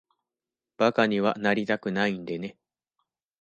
[0.79, 2.57] 馬鹿にはなりたくないんでね。